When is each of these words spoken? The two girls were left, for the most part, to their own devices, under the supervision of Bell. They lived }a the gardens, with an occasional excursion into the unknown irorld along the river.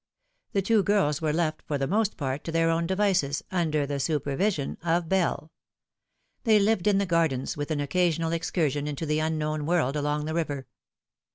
The 0.53 0.63
two 0.63 0.81
girls 0.81 1.21
were 1.21 1.31
left, 1.31 1.61
for 1.67 1.77
the 1.77 1.85
most 1.85 2.17
part, 2.17 2.43
to 2.45 2.51
their 2.51 2.71
own 2.71 2.87
devices, 2.87 3.43
under 3.51 3.85
the 3.85 3.99
supervision 3.99 4.79
of 4.81 5.07
Bell. 5.07 5.51
They 6.43 6.57
lived 6.57 6.87
}a 6.87 6.93
the 6.93 7.05
gardens, 7.05 7.55
with 7.55 7.69
an 7.69 7.79
occasional 7.81 8.31
excursion 8.31 8.87
into 8.87 9.05
the 9.05 9.19
unknown 9.19 9.61
irorld 9.67 9.95
along 9.95 10.25
the 10.25 10.33
river. 10.33 10.65